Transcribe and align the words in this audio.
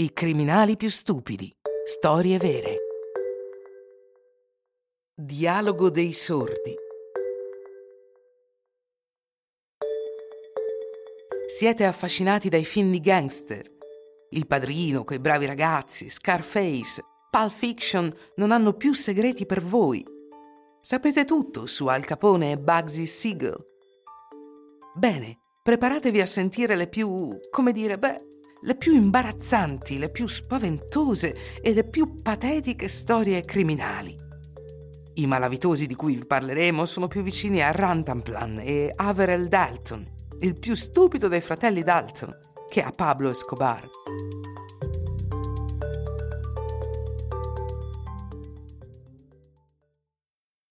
I 0.00 0.14
criminali 0.14 0.78
più 0.78 0.88
stupidi. 0.88 1.54
Storie 1.84 2.38
vere. 2.38 2.76
Dialogo 5.14 5.90
dei 5.90 6.14
sordi. 6.14 6.74
Siete 11.48 11.84
affascinati 11.84 12.48
dai 12.48 12.64
film 12.64 12.90
di 12.90 13.00
gangster. 13.00 13.66
Il 14.30 14.46
padrino, 14.46 15.04
quei 15.04 15.18
bravi 15.18 15.44
ragazzi, 15.44 16.08
Scarface, 16.08 17.02
Pulp 17.28 17.50
Fiction 17.50 18.10
non 18.36 18.52
hanno 18.52 18.72
più 18.72 18.94
segreti 18.94 19.44
per 19.44 19.62
voi. 19.62 20.02
Sapete 20.80 21.26
tutto 21.26 21.66
su 21.66 21.88
Al 21.88 22.06
Capone 22.06 22.52
e 22.52 22.56
Bugsy 22.56 23.04
Siegel. 23.04 23.62
Bene, 24.94 25.40
preparatevi 25.62 26.22
a 26.22 26.26
sentire 26.26 26.74
le 26.74 26.88
più, 26.88 27.38
come 27.50 27.72
dire, 27.72 27.98
beh, 27.98 28.28
le 28.62 28.74
più 28.74 28.94
imbarazzanti, 28.94 29.98
le 29.98 30.10
più 30.10 30.26
spaventose 30.26 31.60
e 31.62 31.72
le 31.72 31.84
più 31.84 32.20
patetiche 32.20 32.88
storie 32.88 33.42
criminali. 33.42 34.16
I 35.14 35.26
malavitosi 35.26 35.86
di 35.86 35.94
cui 35.94 36.14
vi 36.14 36.24
parleremo 36.24 36.84
sono 36.84 37.08
più 37.08 37.22
vicini 37.22 37.62
a 37.62 37.72
Rantanplan 37.72 38.60
e 38.62 38.92
Averell 38.94 39.46
Dalton, 39.46 40.06
il 40.40 40.58
più 40.58 40.74
stupido 40.74 41.28
dei 41.28 41.40
fratelli 41.40 41.82
Dalton, 41.82 42.36
che 42.68 42.82
a 42.82 42.90
Pablo 42.90 43.30
Escobar. 43.30 43.88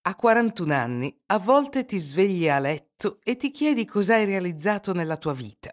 A 0.02 0.16
41 0.16 0.74
anni, 0.74 1.16
a 1.28 1.38
volte 1.38 1.86
ti 1.86 2.00
svegli 2.00 2.50
a 2.50 2.58
letto 2.58 3.20
e 3.24 3.36
ti 3.36 3.52
chiedi 3.52 3.86
cosa 3.86 4.16
hai 4.16 4.26
realizzato 4.26 4.92
nella 4.94 5.18
tua 5.18 5.34
vita. 5.34 5.72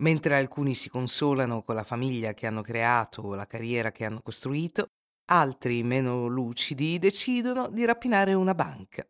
Mentre 0.00 0.36
alcuni 0.36 0.74
si 0.74 0.88
consolano 0.88 1.62
con 1.62 1.76
la 1.76 1.84
famiglia 1.84 2.34
che 2.34 2.46
hanno 2.46 2.62
creato 2.62 3.22
o 3.22 3.34
la 3.34 3.46
carriera 3.46 3.92
che 3.92 4.04
hanno 4.04 4.22
costruito, 4.22 4.88
altri, 5.26 5.82
meno 5.82 6.26
lucidi, 6.26 6.98
decidono 6.98 7.68
di 7.68 7.84
rapinare 7.84 8.34
una 8.34 8.54
banca. 8.54 9.06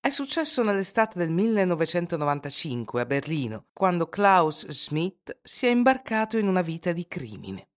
È 0.00 0.10
successo 0.10 0.62
nell'estate 0.62 1.18
del 1.18 1.30
1995 1.30 3.00
a 3.00 3.06
Berlino, 3.06 3.66
quando 3.72 4.08
Klaus 4.08 4.66
Schmidt 4.68 5.36
si 5.42 5.66
è 5.66 5.70
imbarcato 5.70 6.38
in 6.38 6.46
una 6.46 6.62
vita 6.62 6.92
di 6.92 7.06
crimine. 7.06 7.68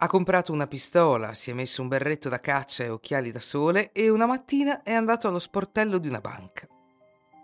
Ha 0.00 0.08
comprato 0.08 0.52
una 0.52 0.66
pistola, 0.66 1.32
si 1.32 1.50
è 1.50 1.54
messo 1.54 1.80
un 1.80 1.88
berretto 1.88 2.28
da 2.28 2.40
caccia 2.40 2.84
e 2.84 2.90
occhiali 2.90 3.30
da 3.30 3.40
sole 3.40 3.92
e 3.92 4.10
una 4.10 4.26
mattina 4.26 4.82
è 4.82 4.92
andato 4.92 5.28
allo 5.28 5.38
sportello 5.38 5.98
di 5.98 6.08
una 6.08 6.20
banca. 6.20 6.66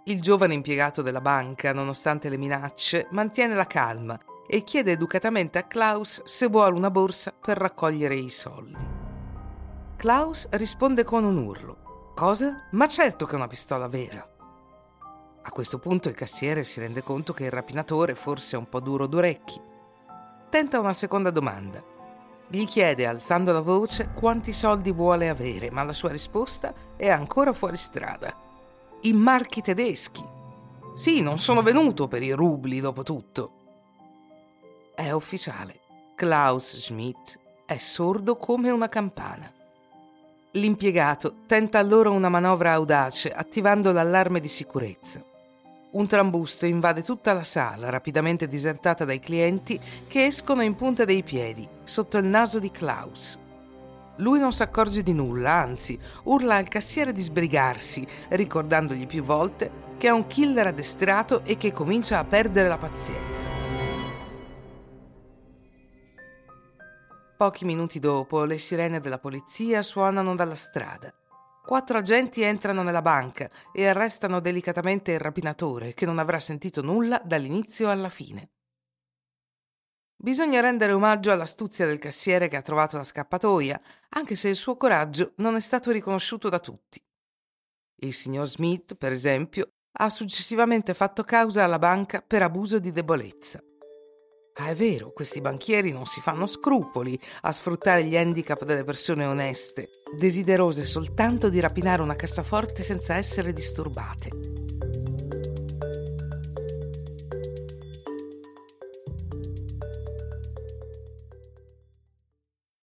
Il 0.06 0.20
giovane 0.20 0.54
impiegato 0.54 1.00
della 1.00 1.20
banca, 1.20 1.72
nonostante 1.72 2.28
le 2.28 2.36
minacce, 2.36 3.06
mantiene 3.10 3.54
la 3.54 3.68
calma 3.68 4.18
e 4.48 4.64
chiede 4.64 4.90
educatamente 4.90 5.58
a 5.58 5.68
Klaus 5.68 6.24
se 6.24 6.48
vuole 6.48 6.76
una 6.76 6.90
borsa 6.90 7.32
per 7.32 7.56
raccogliere 7.56 8.16
i 8.16 8.28
soldi. 8.28 8.84
Klaus 9.94 10.48
risponde 10.50 11.04
con 11.04 11.22
un 11.22 11.36
urlo. 11.36 12.10
Cosa? 12.16 12.66
Ma 12.72 12.88
certo 12.88 13.26
che 13.26 13.32
è 13.34 13.36
una 13.36 13.46
pistola 13.46 13.86
vera. 13.86 14.28
A 15.40 15.50
questo 15.52 15.78
punto 15.78 16.08
il 16.08 16.16
cassiere 16.16 16.64
si 16.64 16.80
rende 16.80 17.04
conto 17.04 17.32
che 17.32 17.44
il 17.44 17.52
rapinatore 17.52 18.16
forse 18.16 18.56
è 18.56 18.58
un 18.58 18.68
po' 18.68 18.80
duro 18.80 19.06
d'orecchi. 19.06 19.60
Tenta 20.48 20.80
una 20.80 20.94
seconda 20.94 21.30
domanda. 21.30 21.80
Gli 22.48 22.66
chiede, 22.66 23.06
alzando 23.06 23.52
la 23.52 23.60
voce, 23.60 24.10
quanti 24.12 24.52
soldi 24.52 24.90
vuole 24.90 25.28
avere, 25.28 25.70
ma 25.70 25.84
la 25.84 25.92
sua 25.92 26.10
risposta 26.10 26.74
è 26.96 27.08
ancora 27.08 27.52
fuori 27.52 27.76
strada 27.76 28.41
i 29.02 29.12
marchi 29.12 29.62
tedeschi. 29.62 30.24
Sì, 30.94 31.22
non 31.22 31.38
sono 31.38 31.62
venuto 31.62 32.06
per 32.06 32.22
i 32.22 32.32
rubli, 32.32 32.80
dopo 32.80 33.02
tutto. 33.02 33.52
È 34.94 35.10
ufficiale. 35.10 35.80
Klaus 36.14 36.76
Schmidt 36.76 37.38
è 37.66 37.78
sordo 37.78 38.36
come 38.36 38.70
una 38.70 38.88
campana. 38.88 39.50
L'impiegato 40.52 41.36
tenta 41.46 41.78
allora 41.78 42.10
una 42.10 42.28
manovra 42.28 42.74
audace 42.74 43.32
attivando 43.32 43.90
l'allarme 43.90 44.38
di 44.38 44.48
sicurezza. 44.48 45.24
Un 45.92 46.06
trambusto 46.06 46.66
invade 46.66 47.02
tutta 47.02 47.32
la 47.32 47.42
sala, 47.42 47.90
rapidamente 47.90 48.46
disertata 48.46 49.04
dai 49.04 49.18
clienti 49.18 49.80
che 50.06 50.26
escono 50.26 50.62
in 50.62 50.74
punta 50.76 51.04
dei 51.04 51.22
piedi, 51.22 51.66
sotto 51.82 52.18
il 52.18 52.24
naso 52.24 52.58
di 52.58 52.70
Klaus. 52.70 53.38
Lui 54.16 54.38
non 54.38 54.52
si 54.52 54.62
accorge 54.62 55.02
di 55.02 55.12
nulla, 55.12 55.52
anzi, 55.52 55.98
urla 56.24 56.56
al 56.56 56.68
cassiere 56.68 57.12
di 57.12 57.22
sbrigarsi, 57.22 58.06
ricordandogli 58.28 59.06
più 59.06 59.22
volte 59.22 59.82
che 60.02 60.08
è 60.08 60.10
un 60.10 60.26
killer 60.26 60.66
addestrato 60.66 61.44
e 61.44 61.56
che 61.56 61.72
comincia 61.72 62.18
a 62.18 62.24
perdere 62.24 62.66
la 62.66 62.76
pazienza. 62.76 63.46
Pochi 67.36 67.64
minuti 67.64 67.98
dopo, 67.98 68.44
le 68.44 68.58
sirene 68.58 69.00
della 69.00 69.18
polizia 69.18 69.80
suonano 69.82 70.34
dalla 70.34 70.56
strada. 70.56 71.14
Quattro 71.64 71.98
agenti 71.98 72.42
entrano 72.42 72.82
nella 72.82 73.02
banca 73.02 73.48
e 73.72 73.86
arrestano 73.86 74.40
delicatamente 74.40 75.12
il 75.12 75.20
rapinatore, 75.20 75.94
che 75.94 76.04
non 76.04 76.18
avrà 76.18 76.40
sentito 76.40 76.82
nulla 76.82 77.22
dall'inizio 77.24 77.88
alla 77.88 78.08
fine. 78.08 78.48
Bisogna 80.22 80.60
rendere 80.60 80.92
omaggio 80.92 81.32
all'astuzia 81.32 81.84
del 81.84 81.98
cassiere 81.98 82.46
che 82.46 82.54
ha 82.54 82.62
trovato 82.62 82.96
la 82.96 83.02
scappatoia, 83.02 83.80
anche 84.10 84.36
se 84.36 84.50
il 84.50 84.54
suo 84.54 84.76
coraggio 84.76 85.32
non 85.38 85.56
è 85.56 85.60
stato 85.60 85.90
riconosciuto 85.90 86.48
da 86.48 86.60
tutti. 86.60 87.02
Il 88.02 88.14
signor 88.14 88.46
Smith, 88.46 88.94
per 88.94 89.10
esempio, 89.10 89.70
ha 89.98 90.08
successivamente 90.10 90.94
fatto 90.94 91.24
causa 91.24 91.64
alla 91.64 91.80
banca 91.80 92.22
per 92.24 92.40
abuso 92.40 92.78
di 92.78 92.92
debolezza. 92.92 93.60
Ah, 94.60 94.68
è 94.68 94.76
vero, 94.76 95.10
questi 95.10 95.40
banchieri 95.40 95.90
non 95.90 96.06
si 96.06 96.20
fanno 96.20 96.46
scrupoli 96.46 97.18
a 97.40 97.50
sfruttare 97.50 98.04
gli 98.04 98.16
handicap 98.16 98.64
delle 98.64 98.84
persone 98.84 99.24
oneste, 99.24 99.88
desiderose 100.16 100.86
soltanto 100.86 101.48
di 101.48 101.58
rapinare 101.58 102.00
una 102.00 102.14
cassaforte 102.14 102.84
senza 102.84 103.16
essere 103.16 103.52
disturbate. 103.52 104.51